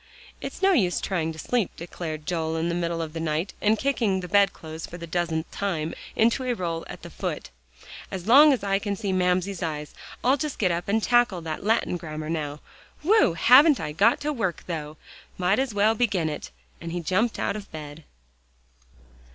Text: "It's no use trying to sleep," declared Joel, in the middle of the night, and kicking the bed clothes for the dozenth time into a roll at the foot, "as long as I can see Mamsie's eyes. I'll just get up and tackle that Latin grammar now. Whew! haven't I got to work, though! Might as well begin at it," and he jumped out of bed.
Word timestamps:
"It's 0.41 0.63
no 0.63 0.71
use 0.73 0.99
trying 0.99 1.31
to 1.31 1.37
sleep," 1.37 1.69
declared 1.77 2.25
Joel, 2.25 2.55
in 2.57 2.69
the 2.69 2.73
middle 2.73 3.03
of 3.03 3.13
the 3.13 3.19
night, 3.19 3.53
and 3.61 3.77
kicking 3.77 4.21
the 4.21 4.27
bed 4.27 4.51
clothes 4.51 4.87
for 4.87 4.97
the 4.97 5.05
dozenth 5.05 5.51
time 5.51 5.93
into 6.15 6.43
a 6.43 6.53
roll 6.55 6.83
at 6.87 7.03
the 7.03 7.11
foot, 7.11 7.51
"as 8.09 8.25
long 8.25 8.51
as 8.51 8.63
I 8.63 8.79
can 8.79 8.95
see 8.95 9.13
Mamsie's 9.13 9.61
eyes. 9.61 9.93
I'll 10.23 10.37
just 10.37 10.57
get 10.57 10.71
up 10.71 10.87
and 10.87 11.03
tackle 11.03 11.41
that 11.41 11.63
Latin 11.63 11.97
grammar 11.97 12.31
now. 12.31 12.61
Whew! 13.03 13.33
haven't 13.35 13.79
I 13.79 13.91
got 13.91 14.19
to 14.21 14.33
work, 14.33 14.63
though! 14.65 14.97
Might 15.37 15.59
as 15.59 15.71
well 15.71 15.93
begin 15.93 16.31
at 16.31 16.45
it," 16.47 16.51
and 16.81 16.91
he 16.91 16.99
jumped 16.99 17.37
out 17.37 17.55
of 17.55 17.71
bed. 17.71 18.03